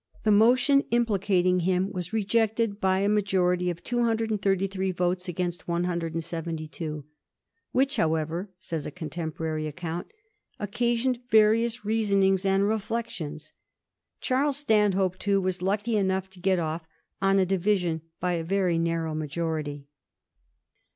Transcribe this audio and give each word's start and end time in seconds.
The 0.23 0.31
motion 0.31 0.81
impli 0.91 1.19
cating 1.19 1.61
him 1.61 1.91
was 1.91 2.11
rejected 2.11 2.79
by 2.81 3.01
a 3.01 3.07
majority 3.07 3.69
of 3.69 3.83
233 3.83 4.89
votes 4.91 5.29
against 5.29 5.67
172, 5.67 7.05
* 7.37 7.71
which, 7.71 7.97
however,' 7.97 8.49
says 8.57 8.87
a 8.87 8.91
contemporary 8.91 9.67
account, 9.67 10.11
^occasioned 10.59 11.21
various 11.29 11.85
reasonings 11.85 12.45
and 12.45 12.63
reflec 12.63 13.11
tions/ 13.11 13.53
Charles 14.19 14.57
Stanhope, 14.57 15.19
too, 15.19 15.39
was 15.39 15.61
lucky 15.61 15.97
enough 15.97 16.31
to 16.31 16.39
get 16.39 16.57
off^, 16.57 16.81
on 17.21 17.37
a 17.37 17.45
division, 17.45 18.01
by 18.19 18.33
a 18.33 18.43
very 18.43 18.79
narrow 18.79 19.13
majority. 19.13 19.85